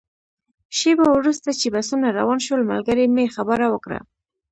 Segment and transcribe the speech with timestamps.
[0.77, 3.99] شېبه وروسته چې بسونه روان شول، ملګري مې خبره وکړه.